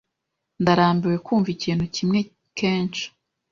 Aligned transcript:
Ndarambiwe 0.61 1.15
kumva 1.25 1.49
ikintu 1.55 1.85
kimwe 1.95 2.19
kenshi. 2.57 3.05